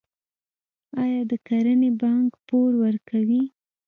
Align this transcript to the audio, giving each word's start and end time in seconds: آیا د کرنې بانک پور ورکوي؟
آیا 1.03 1.21
د 1.31 1.33
کرنې 1.47 1.89
بانک 2.01 2.29
پور 2.47 2.71
ورکوي؟ 2.83 3.43